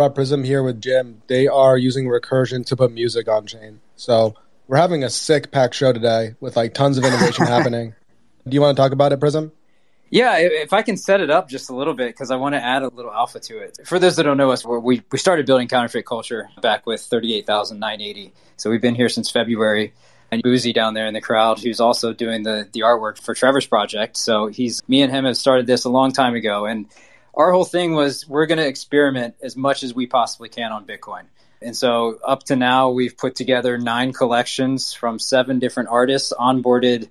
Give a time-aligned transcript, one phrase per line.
[0.00, 1.20] brought Prism here with Jim.
[1.26, 3.80] They are using recursion to put music on chain.
[3.96, 4.34] So
[4.66, 7.94] we're having a sick pack show today with like tons of innovation happening.
[8.48, 9.52] Do you want to talk about it, Prism?
[10.08, 12.64] Yeah, if I can set it up just a little bit, because I want to
[12.64, 13.80] add a little alpha to it.
[13.84, 18.32] For those that don't know us, we, we started building counterfeit culture back with 38,980.
[18.56, 19.92] So we've been here since February.
[20.32, 23.66] And Boozy down there in the crowd, who's also doing the, the artwork for Trevor's
[23.66, 24.16] project.
[24.16, 26.66] So he's, me and him have started this a long time ago.
[26.66, 26.86] And
[27.34, 30.86] our whole thing was we're going to experiment as much as we possibly can on
[30.86, 31.22] Bitcoin.
[31.62, 37.08] And so up to now, we've put together nine collections from seven different artists, onboarded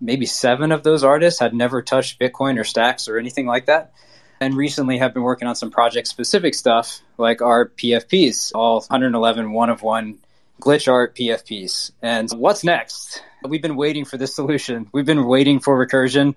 [0.00, 3.92] maybe seven of those artists had never touched Bitcoin or stacks or anything like that.
[4.40, 9.52] And recently have been working on some project specific stuff like our PFPs, all 111
[9.52, 10.18] one of one
[10.60, 11.90] glitch art PFPs.
[12.02, 13.22] And what's next?
[13.42, 14.88] We've been waiting for this solution.
[14.92, 16.36] We've been waiting for recursion.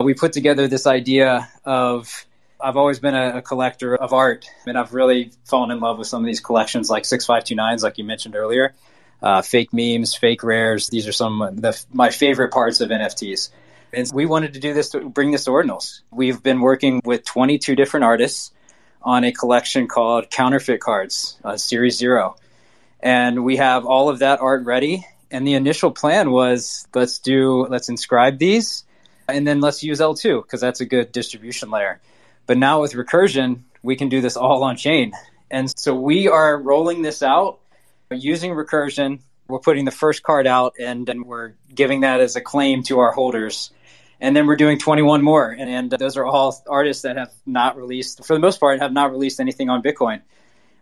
[0.00, 2.26] We put together this idea of
[2.60, 6.08] I've always been a, a, collector of art, and I've really fallen in love with
[6.08, 8.74] some of these collections, like 6529s, like you mentioned earlier
[9.22, 10.88] uh, fake memes, fake rares.
[10.88, 13.50] These are some of the, my favorite parts of NFTs.
[13.92, 16.00] And we wanted to do this to bring this to Ordinals.
[16.10, 18.52] We've been working with 22 different artists
[19.00, 22.36] on a collection called Counterfeit Cards, uh, Series Zero.
[23.00, 25.06] And we have all of that art ready.
[25.30, 28.84] And the initial plan was let's do, let's inscribe these
[29.28, 32.00] and then let's use L2 because that's a good distribution layer.
[32.46, 35.12] But now with recursion, we can do this all on chain.
[35.50, 37.60] And so we are rolling this out
[38.10, 42.40] using recursion, we're putting the first card out and, and we're giving that as a
[42.40, 43.70] claim to our holders.
[44.20, 45.50] And then we're doing 21 more.
[45.50, 48.92] And, and those are all artists that have not released, for the most part, have
[48.92, 50.22] not released anything on Bitcoin.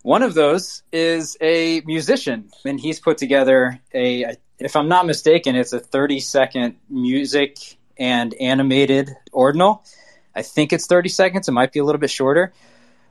[0.03, 5.57] One of those is a musician, and he's put together a, if I'm not mistaken,
[5.57, 7.57] it's a 30 second music
[7.99, 9.83] and animated ordinal.
[10.35, 11.49] I think it's 30 seconds.
[11.49, 12.53] It might be a little bit shorter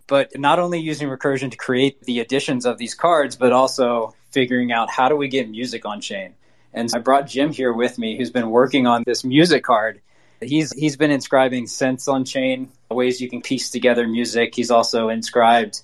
[0.07, 4.71] but not only using recursion to create the additions of these cards, but also figuring
[4.71, 6.33] out how do we get music on chain.
[6.73, 10.01] And I brought Jim here with me, who's been working on this music card.
[10.41, 14.55] He's he's been inscribing synths on chain, ways you can piece together music.
[14.55, 15.81] He's also inscribed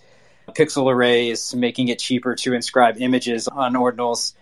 [0.49, 4.33] pixel arrays, making it cheaper to inscribe images on ordinals.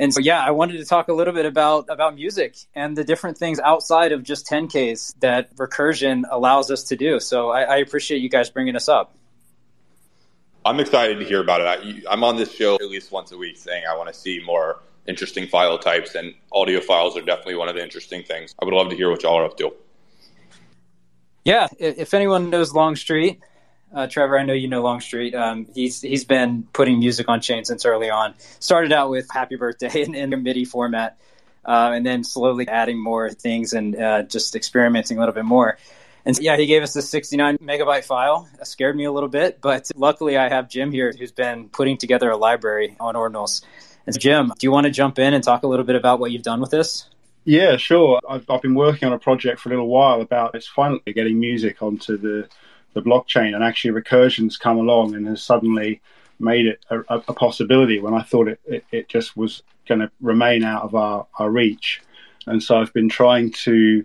[0.00, 3.04] And so, yeah, I wanted to talk a little bit about about music and the
[3.04, 7.20] different things outside of just 10Ks that recursion allows us to do.
[7.20, 9.14] So I, I appreciate you guys bringing us up.
[10.64, 12.06] I'm excited to hear about it.
[12.08, 14.42] I, am on this show at least once a week saying I want to see
[14.42, 18.54] more interesting file types, and audio files are definitely one of the interesting things.
[18.60, 19.70] I would love to hear what y'all are up to.
[21.44, 23.40] Yeah, if anyone knows Longstreet,
[23.94, 25.34] uh, Trevor, I know you know Longstreet.
[25.34, 28.34] Um, he's he's been putting music on chain since early on.
[28.58, 31.18] Started out with "Happy Birthday" in, in a MIDI format,
[31.64, 35.78] uh, and then slowly adding more things and uh, just experimenting a little bit more.
[36.24, 38.48] And yeah, he gave us the 69 megabyte file.
[38.60, 41.96] It scared me a little bit, but luckily I have Jim here who's been putting
[41.96, 43.62] together a library on Ordinals.
[44.06, 46.20] And so, Jim, do you want to jump in and talk a little bit about
[46.20, 47.06] what you've done with this?
[47.44, 48.20] Yeah, sure.
[48.28, 51.40] I've, I've been working on a project for a little while about it's finally getting
[51.40, 52.48] music onto the,
[52.94, 56.00] the blockchain, and actually Recursion's come along and has suddenly
[56.38, 60.10] made it a, a possibility when I thought it, it, it just was going to
[60.20, 62.00] remain out of our, our reach.
[62.46, 64.04] And so I've been trying to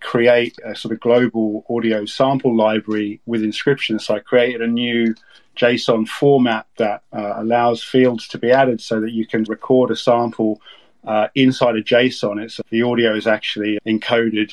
[0.00, 4.06] create a sort of global audio sample library with inscriptions.
[4.06, 5.14] So I created a new
[5.56, 9.96] JSON format that uh, allows fields to be added so that you can record a
[9.96, 10.60] sample
[11.06, 12.42] uh, inside a JSON.
[12.42, 14.52] It's the audio is actually encoded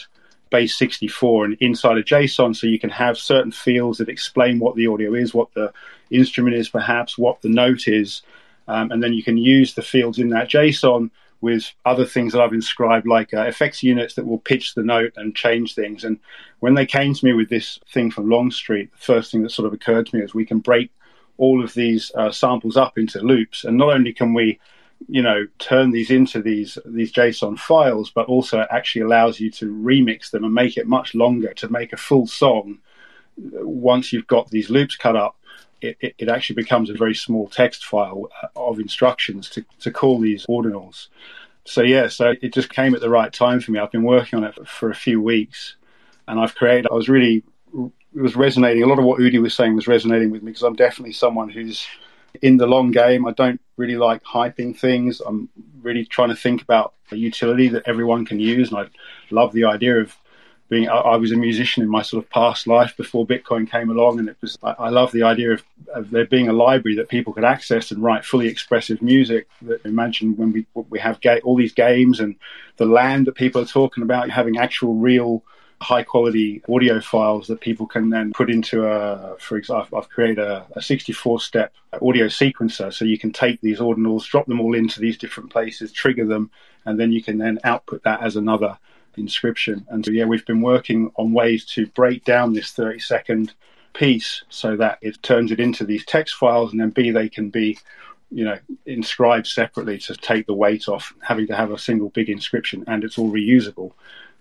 [0.54, 4.76] base 64 and inside a JSON, so you can have certain fields that explain what
[4.76, 5.74] the audio is, what the
[6.12, 8.22] instrument is, perhaps what the note is,
[8.68, 11.10] um, and then you can use the fields in that JSON
[11.42, 15.14] with other things that I've inscribed, like uh, effects units that will pitch the note
[15.16, 16.04] and change things.
[16.04, 16.20] And
[16.60, 19.66] when they came to me with this thing from Longstreet, the first thing that sort
[19.66, 20.92] of occurred to me is we can break
[21.38, 24.60] all of these uh, samples up into loops, and not only can we
[25.08, 29.74] you know turn these into these these json files but also actually allows you to
[29.74, 32.78] remix them and make it much longer to make a full song
[33.38, 35.36] once you've got these loops cut up
[35.84, 39.92] it, it, it, actually becomes a very small text file uh, of instructions to, to
[39.92, 41.08] call these ordinals.
[41.66, 43.80] So, yeah, so it just came at the right time for me.
[43.80, 45.76] I've been working on it for a few weeks
[46.28, 47.44] and I've created, I was really,
[47.76, 48.84] it was resonating.
[48.84, 51.50] A lot of what Udi was saying was resonating with me because I'm definitely someone
[51.50, 51.86] who's
[52.42, 53.26] in the long game.
[53.26, 55.22] I don't really like hyping things.
[55.22, 55.50] I'm
[55.82, 58.72] really trying to think about a utility that everyone can use.
[58.72, 58.86] And I
[59.30, 60.16] love the idea of
[60.70, 63.90] being I, I, was a musician in my sort of past life before Bitcoin came
[63.90, 65.64] along, and it was I, I love the idea of,
[65.94, 69.48] of, there being a library that people could access and write fully expressive music.
[69.62, 72.36] That imagine when we we have ga- all these games and
[72.78, 75.44] the land that people are talking about, having actual real
[75.84, 80.40] high quality audio files that people can then put into a, for example, I've created
[80.40, 82.92] a, a 64 step audio sequencer.
[82.92, 86.50] So you can take these ordinals, drop them all into these different places, trigger them,
[86.86, 88.78] and then you can then output that as another
[89.18, 89.86] inscription.
[89.90, 93.54] And so, yeah, we've been working on ways to break down this 30 second
[93.94, 97.50] piece so that it turns it into these text files and then B, they can
[97.50, 97.78] be
[98.34, 98.58] you know,
[98.88, 103.04] inscribed separately to take the weight off having to have a single big inscription, and
[103.04, 103.92] it's all reusable,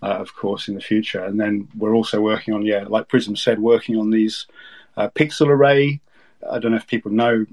[0.01, 1.23] uh, of course, in the future.
[1.23, 4.47] And then we're also working on, yeah, like Prism said, working on these
[4.97, 6.01] uh, pixel array.
[6.49, 7.45] I don't know if people know,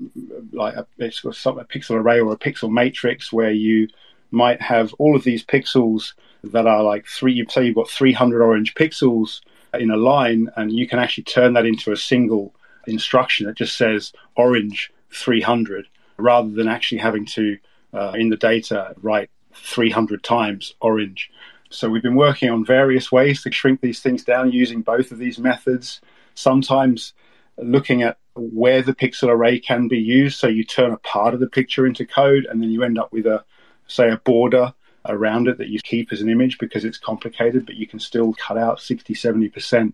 [0.52, 3.88] like a, it's got a pixel array or a pixel matrix where you
[4.30, 7.34] might have all of these pixels that are like three.
[7.34, 9.42] You say you've got 300 orange pixels
[9.74, 12.54] in a line, and you can actually turn that into a single
[12.86, 15.86] instruction that just says orange 300
[16.20, 17.58] rather than actually having to,
[17.92, 21.30] uh, in the data, write 300 times orange.
[21.70, 25.18] So we've been working on various ways to shrink these things down using both of
[25.18, 26.00] these methods.
[26.34, 27.12] Sometimes
[27.58, 30.38] looking at where the pixel array can be used.
[30.38, 33.12] So you turn a part of the picture into code and then you end up
[33.12, 33.44] with a,
[33.86, 34.72] say, a border
[35.06, 38.34] around it that you keep as an image because it's complicated, but you can still
[38.34, 39.92] cut out 60, 70%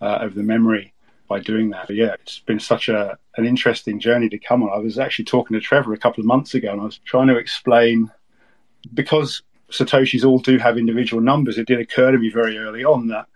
[0.00, 0.92] uh, of the memory
[1.28, 1.86] by doing that.
[1.86, 4.70] But yeah, it's been such a an interesting journey to come on.
[4.72, 7.28] I was actually talking to Trevor a couple of months ago, and I was trying
[7.28, 8.10] to explain
[8.94, 11.58] because satoshis all do have individual numbers.
[11.58, 13.26] It did occur to me very early on that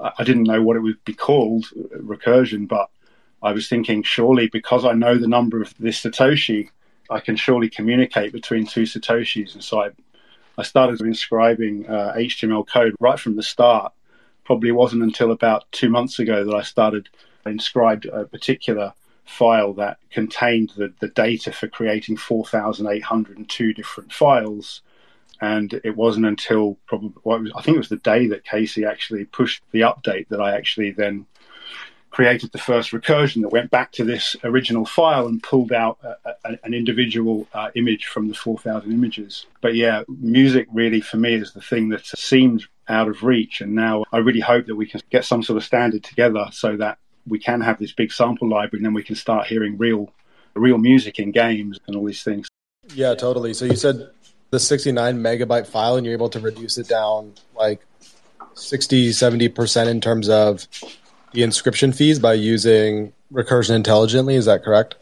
[0.00, 1.66] I didn't know what it would be called
[1.96, 2.90] recursion, but
[3.42, 6.70] I was thinking surely because I know the number of this satoshi,
[7.10, 9.54] I can surely communicate between two satoshis.
[9.54, 9.90] And so I,
[10.58, 13.92] I started inscribing uh, HTML code right from the start.
[14.44, 17.08] Probably wasn't until about two months ago that I started
[17.46, 18.92] inscribed a particular
[19.24, 24.82] file that contained the, the data for creating 4,802 different files.
[25.40, 28.84] And it wasn't until probably, well, was, I think it was the day that Casey
[28.84, 31.26] actually pushed the update that I actually then
[32.16, 36.16] created the first recursion that went back to this original file and pulled out a,
[36.46, 39.44] a, an individual uh, image from the 4,000 images.
[39.60, 43.60] But yeah, music really for me is the thing that seemed out of reach.
[43.60, 46.78] And now I really hope that we can get some sort of standard together so
[46.78, 46.96] that
[47.26, 50.12] we can have this big sample library, and then we can start hearing real,
[50.54, 52.48] real music in games and all these things.
[52.94, 53.54] Yeah, totally.
[53.54, 54.10] So you said
[54.50, 57.80] the 69 megabyte file, and you're able to reduce it down like
[58.54, 60.66] 60, 70 percent in terms of
[61.32, 64.36] the inscription fees by using recursion intelligently.
[64.36, 64.96] Is that correct?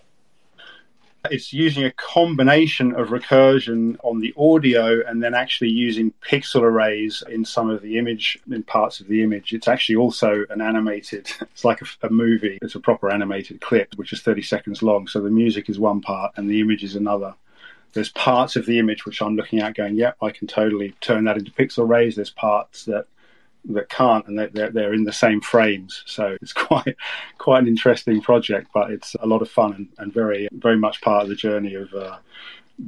[1.30, 7.22] It's using a combination of recursion on the audio and then actually using pixel arrays
[7.28, 9.52] in some of the image, in parts of the image.
[9.52, 12.58] It's actually also an animated, it's like a, a movie.
[12.60, 15.06] It's a proper animated clip, which is 30 seconds long.
[15.06, 17.34] So the music is one part and the image is another.
[17.94, 21.24] There's parts of the image which I'm looking at going, yep, I can totally turn
[21.24, 22.16] that into pixel arrays.
[22.16, 23.06] There's parts that
[23.66, 26.02] that can't, and they're, they're in the same frames.
[26.06, 26.96] So it's quite
[27.38, 31.00] quite an interesting project, but it's a lot of fun and, and very very much
[31.00, 32.18] part of the journey of uh,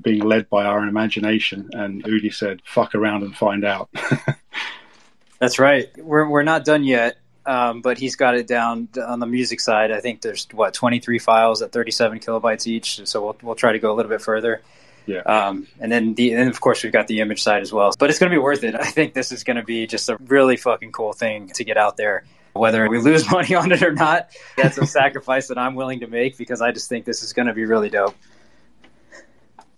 [0.02, 1.70] being led by our imagination.
[1.73, 3.88] And Udi said, "Fuck around and find out."
[5.38, 5.88] That's right.
[5.99, 7.19] We're we're not done yet.
[7.44, 9.93] Um, but he's got it down on the music side.
[9.93, 13.06] I think there's what 23 files at 37 kilobytes each.
[13.06, 14.62] So we'll we'll try to go a little bit further.
[15.06, 15.20] Yeah.
[15.20, 17.93] Um, and then the and of course we've got the image side as well.
[17.99, 18.75] But it's going to be worth it.
[18.81, 21.76] I think this is going to be just a really fucking cool thing to get
[21.76, 22.25] out there.
[22.53, 26.06] Whether we lose money on it or not, that's a sacrifice that I'm willing to
[26.06, 28.17] make because I just think this is going to be really dope.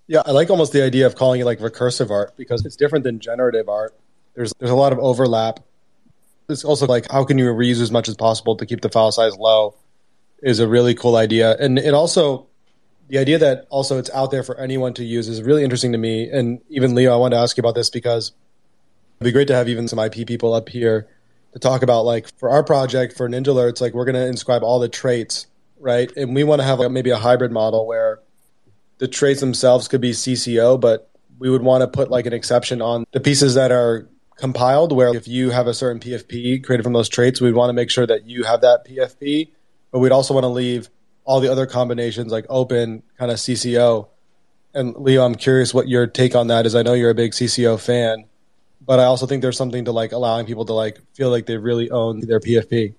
[0.07, 3.05] Yeah, I like almost the idea of calling it like recursive art because it's different
[3.05, 3.95] than generative art.
[4.35, 5.61] There's there's a lot of overlap.
[6.49, 9.13] It's also like how can you reuse as much as possible to keep the file
[9.13, 9.75] size low
[10.43, 11.57] is a really cool idea.
[11.59, 12.47] And it also
[13.09, 15.99] the idea that also it's out there for anyone to use is really interesting to
[15.99, 16.29] me.
[16.31, 18.33] And even Leo, I wanted to ask you about this because
[19.19, 21.09] it'd be great to have even some IP people up here
[21.53, 24.79] to talk about like for our project for Ninjalerts, like we're going to inscribe all
[24.79, 25.47] the traits,
[25.81, 26.15] right?
[26.17, 28.21] And we want to have like maybe a hybrid model where
[28.99, 32.83] the traits themselves could be CC0, but we would want to put like an exception
[32.83, 36.93] on the pieces that are compiled where if you have a certain PFP created from
[36.93, 39.49] those traits, we'd want to make sure that you have that PFP,
[39.91, 40.91] but we'd also want to leave
[41.29, 44.09] all the other combinations like open kind of CC0.
[44.73, 46.75] And Leo, I'm curious what your take on that is.
[46.75, 48.25] I know you're a big CC0 fan,
[48.81, 51.59] but I also think there's something to like allowing people to like feel like they
[51.59, 52.95] really own their PFP.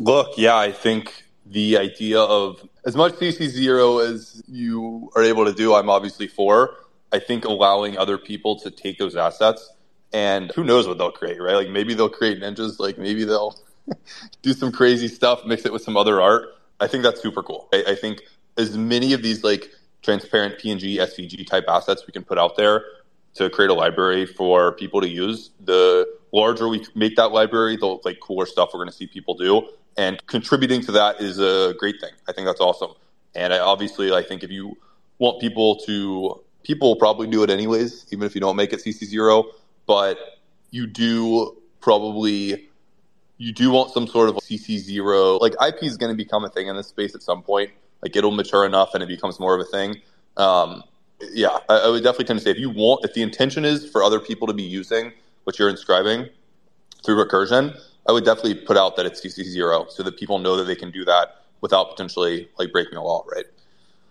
[0.00, 5.52] Look, yeah, I think the idea of as much CC0 as you are able to
[5.52, 6.74] do, I'm obviously for.
[7.12, 9.70] I think allowing other people to take those assets
[10.12, 11.54] and who knows what they'll create, right?
[11.54, 13.56] Like maybe they'll create ninjas, like maybe they'll
[14.42, 16.55] do some crazy stuff, mix it with some other art.
[16.80, 17.68] I think that's super cool.
[17.72, 18.22] I, I think
[18.56, 19.70] as many of these like
[20.02, 22.84] transparent PNG, SVG type assets we can put out there
[23.34, 27.98] to create a library for people to use, the larger we make that library, the
[28.04, 29.68] like cooler stuff we're going to see people do.
[29.96, 32.12] And contributing to that is a great thing.
[32.28, 32.92] I think that's awesome.
[33.34, 34.76] And I, obviously, I think if you
[35.18, 38.80] want people to, people will probably do it anyways, even if you don't make it
[38.84, 39.44] CC zero.
[39.86, 40.18] But
[40.70, 42.68] you do probably
[43.38, 45.36] you do want some sort of CC zero.
[45.36, 47.70] Like IP is going to become a thing in this space at some point.
[48.02, 49.96] Like it'll mature enough and it becomes more of a thing.
[50.36, 50.82] Um,
[51.32, 53.88] yeah, I, I, would definitely tend to say if you want, if the intention is
[53.88, 55.12] for other people to be using
[55.44, 56.28] what you're inscribing
[57.04, 60.56] through recursion, I would definitely put out that it's CC zero so that people know
[60.56, 63.46] that they can do that without potentially like breaking a law, right?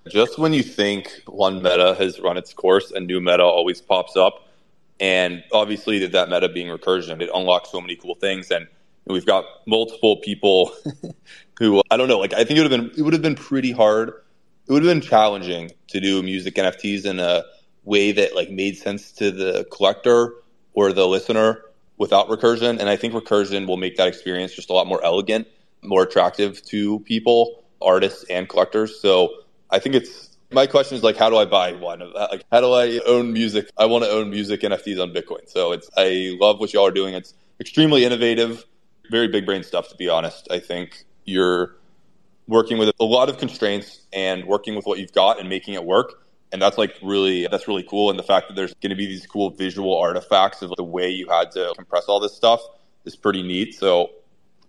[0.08, 4.16] Just when you think one meta has run its course, a new meta always pops
[4.16, 4.48] up.
[5.00, 8.52] And obviously, that, that meta being recursion, it unlocks so many cool things.
[8.52, 8.68] And
[9.08, 10.72] we've got multiple people
[11.60, 12.20] who I don't know.
[12.20, 14.10] Like, I think it would have been it would have been pretty hard.
[14.68, 17.44] It would have been challenging to do music NFTs in a
[17.84, 20.34] way that like made sense to the collector
[20.74, 21.62] or the listener
[21.98, 22.80] without recursion.
[22.80, 25.48] And I think recursion will make that experience just a lot more elegant,
[25.84, 29.00] more attractive to people, artists and collectors.
[29.00, 29.34] So
[29.70, 32.02] I think it's my question is like, how do I buy one?
[32.14, 33.70] Like, how do I own music?
[33.78, 35.50] I want to own music NFTs on Bitcoin.
[35.50, 37.14] So it's I love what y'all are doing.
[37.14, 38.66] It's extremely innovative,
[39.10, 39.90] very big brain stuff.
[39.90, 41.76] To be honest, I think you're
[42.48, 45.84] working with a lot of constraints and working with what you've got and making it
[45.84, 46.14] work.
[46.52, 48.10] And that's like really that's really cool.
[48.10, 51.10] And the fact that there's going to be these cool visual artifacts of the way
[51.10, 52.62] you had to compress all this stuff
[53.06, 53.76] is pretty neat.
[53.76, 54.12] So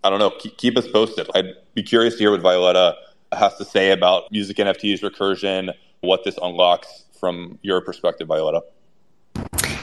[0.03, 0.31] i don't know.
[0.31, 1.29] Keep, keep us posted.
[1.35, 2.95] I'd be curious to hear what violetta
[3.31, 8.63] has to say about music nfts recursion what this unlocks from your perspective violetta.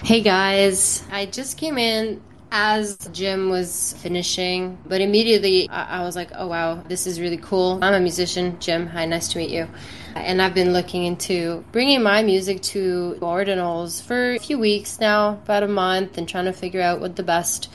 [0.02, 1.02] Hey guys.
[1.10, 2.22] I just came in
[2.56, 7.36] as Jim was finishing, but immediately I, I was like, oh wow, this is really
[7.36, 7.80] cool.
[7.82, 8.86] I'm a musician, Jim.
[8.86, 9.66] Hi, nice to meet you.
[10.14, 15.30] And I've been looking into bringing my music to ordinals for a few weeks now,
[15.30, 17.68] about a month, and trying to figure out what the best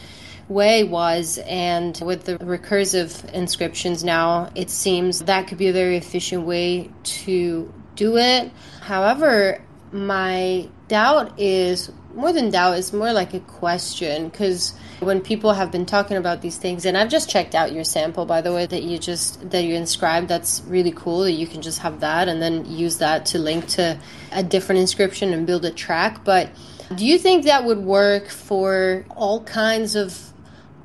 [0.48, 1.40] way was.
[1.46, 6.90] And with the recursive inscriptions now, it seems that could be a very efficient way
[7.04, 8.50] to do it.
[8.80, 15.54] However, my doubt is more than doubt, it's more like a question because when people
[15.54, 18.54] have been talking about these things, and I've just checked out your sample by the
[18.54, 20.28] way that you just that you inscribed.
[20.28, 23.68] That's really cool that you can just have that and then use that to link
[23.70, 24.00] to
[24.32, 26.24] a different inscription and build a track.
[26.24, 26.50] But
[26.96, 30.34] do you think that would work for all kinds of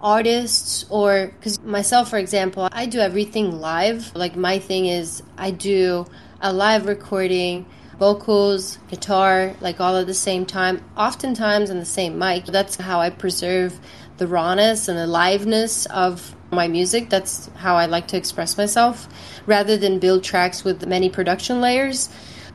[0.03, 5.51] artists or because myself for example i do everything live like my thing is i
[5.51, 6.05] do
[6.43, 7.65] a live recording
[7.99, 12.47] vocals, guitar, like all at the same time, oftentimes on the same mic.
[12.47, 13.79] That's how I preserve
[14.17, 17.11] the rawness and the liveness of my music.
[17.11, 19.09] That's how I like to express myself
[19.47, 22.09] rather than build tracks with many production layers.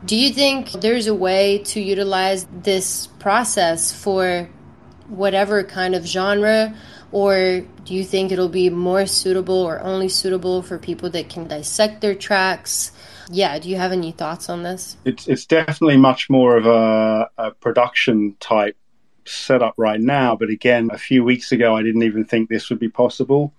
[0.04, 4.48] Do you think there's a way to utilize this process for
[5.08, 6.74] whatever kind of genre?
[7.12, 11.48] Or do you think it'll be more suitable or only suitable for people that can
[11.48, 12.92] dissect their tracks?
[13.30, 14.96] Yeah, do you have any thoughts on this?
[15.04, 18.76] It's it's definitely much more of a, a production type
[19.24, 20.36] setup right now.
[20.36, 23.54] But again, a few weeks ago, I didn't even think this would be possible.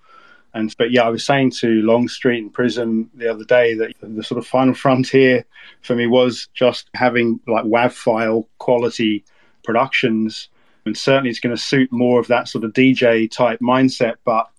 [0.54, 4.22] And but yeah, I was saying to Longstreet and Prism the other day that the
[4.22, 5.44] sort of final frontier
[5.80, 9.24] for me was just having like WAV file quality
[9.64, 10.48] productions.
[10.84, 14.16] And certainly it's going to suit more of that sort of DJ type mindset.
[14.24, 14.50] But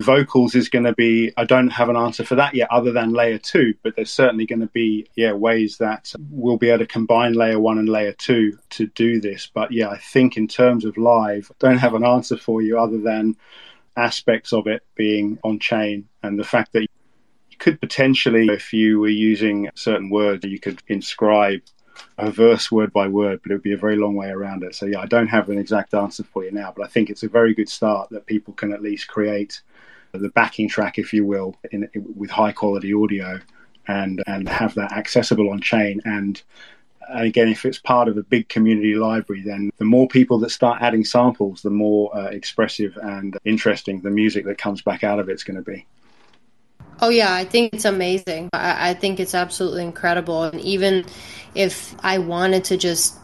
[0.00, 3.12] vocals is going to be i don't have an answer for that yet other than
[3.12, 6.86] layer two but there's certainly going to be yeah ways that we'll be able to
[6.86, 10.84] combine layer one and layer two to do this but yeah i think in terms
[10.84, 13.34] of live don't have an answer for you other than
[13.96, 19.00] aspects of it being on chain and the fact that you could potentially if you
[19.00, 21.62] were using certain words you could inscribe
[22.18, 24.74] a verse word by word, but it would be a very long way around it.
[24.74, 27.22] So yeah, I don't have an exact answer for you now, but I think it's
[27.22, 29.60] a very good start that people can at least create
[30.12, 33.40] the backing track, if you will, in, with high quality audio,
[33.88, 36.00] and and have that accessible on chain.
[36.04, 36.42] And
[37.08, 40.82] again, if it's part of a big community library, then the more people that start
[40.82, 45.28] adding samples, the more uh, expressive and interesting the music that comes back out of
[45.28, 45.86] it's going to be.
[47.00, 48.48] Oh yeah, I think it's amazing.
[48.52, 50.44] I, I think it's absolutely incredible.
[50.44, 51.04] And even
[51.54, 53.18] if I wanted to just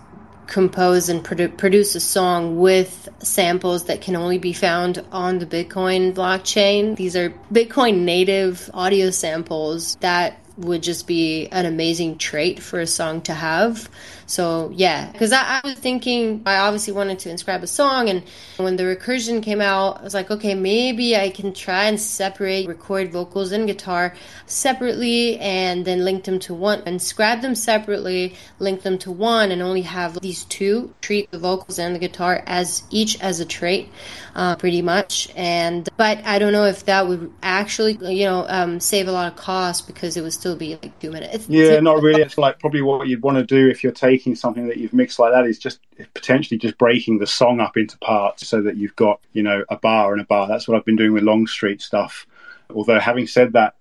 [0.53, 5.47] compose and produ- produce a song with samples that can only be found on the
[5.47, 6.95] Bitcoin blockchain.
[6.95, 12.87] These are Bitcoin native audio samples that would just be an amazing trait for a
[12.87, 13.89] song to have.
[14.33, 18.23] So yeah, because I, I, was thinking I obviously wanted to inscribe a song, and
[18.57, 22.67] when the recursion came out, I was like, okay, maybe I can try and separate
[22.67, 24.15] record vocals and guitar
[24.47, 29.61] separately, and then link them to one, inscribe them separately, link them to one, and
[29.61, 33.91] only have these two treat the vocals and the guitar as each as a trait,
[34.35, 35.29] uh, pretty much.
[35.37, 39.31] And but I don't know if that would actually, you know, um, save a lot
[39.31, 41.51] of cost because it would still be like two minutes.
[41.51, 42.23] Yeah, not really.
[42.23, 44.93] It's like probably what you'd want to do if you're taking taking something that you've
[44.93, 45.81] mixed like that is just
[46.15, 49.77] potentially just breaking the song up into parts so that you've got you know a
[49.77, 50.47] bar and a bar.
[50.47, 52.25] That's what I've been doing with Longstreet stuff.
[52.73, 53.75] Although having said that,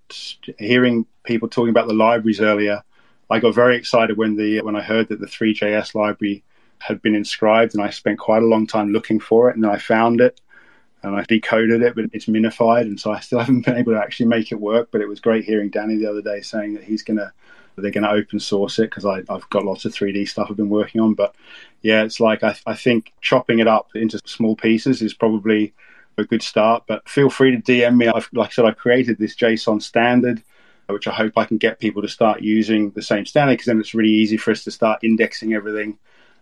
[0.57, 2.81] hearing people talking about the libraries earlier,
[3.29, 6.43] I got very excited when the when I heard that the 3JS library
[6.79, 9.71] had been inscribed, and I spent quite a long time looking for it, and then
[9.71, 10.41] I found it
[11.03, 14.00] and I decoded it, but it's minified, and so I still haven't been able to
[14.00, 14.89] actually make it work.
[14.91, 17.31] But it was great hearing Danny the other day saying that he's going to
[17.78, 20.70] they're going to open source it because I've got lots of 3D stuff I've been
[20.70, 21.13] working on.
[21.13, 21.36] But
[21.82, 25.74] yeah, it's like I, I think chopping it up into small pieces is probably
[26.18, 26.84] a good start.
[26.88, 28.08] But feel free to DM me.
[28.08, 30.44] I've, like I said, I created this JSON standard,
[30.88, 33.80] which I hope I can get people to start using the same standard because then
[33.80, 35.98] it's really easy for us to start indexing everything.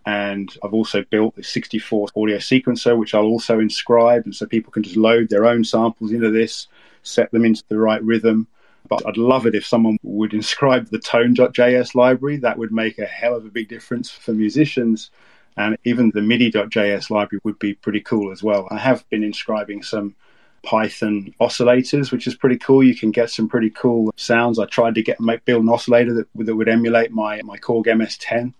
[0.06, 4.24] And I've also built the 64 audio sequencer, which I'll also inscribe.
[4.24, 6.68] And so people can just load their own samples into this,
[7.02, 8.48] set them into the right rhythm
[8.90, 12.36] but I'd love it if someone would inscribe the tone.js library.
[12.36, 15.10] That would make a hell of a big difference for musicians.
[15.56, 18.68] And even the MIDI.js library would be pretty cool as well.
[18.70, 20.16] I have been inscribing some
[20.62, 22.82] Python oscillators, which is pretty cool.
[22.82, 24.58] You can get some pretty cool sounds.
[24.58, 27.86] I tried to get make, build an oscillator that, that would emulate my, my Korg
[27.86, 28.52] MS10.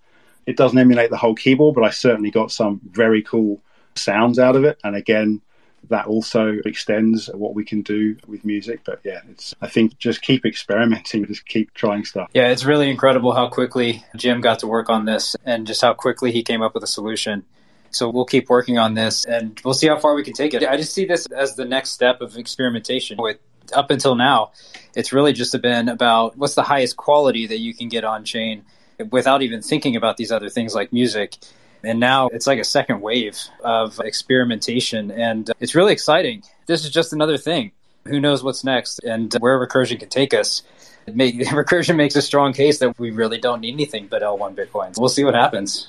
[0.47, 3.61] It doesn't emulate the whole keyboard, but I certainly got some very cool
[3.95, 4.79] sounds out of it.
[4.85, 5.43] And again,
[5.89, 8.81] that also extends what we can do with music.
[8.85, 12.31] But yeah, it's I think just keep experimenting, just keep trying stuff.
[12.35, 15.95] Yeah, it's really incredible how quickly Jim got to work on this and just how
[15.95, 17.45] quickly he came up with a solution.
[17.93, 20.63] So we'll keep working on this and we'll see how far we can take it.
[20.63, 23.39] I just see this as the next step of experimentation with
[23.73, 24.53] up until now,
[24.95, 28.65] it's really just been about what's the highest quality that you can get on chain
[29.11, 31.37] without even thinking about these other things like music.
[31.83, 36.43] And now it's like a second wave of experimentation, and uh, it's really exciting.
[36.67, 37.73] This is just another thing.
[38.07, 40.63] Who knows what's next and uh, where recursion can take us.
[41.09, 44.99] Recursion makes a strong case that we really don't need anything but L1 Bitcoins.
[44.99, 45.89] We'll see what happens.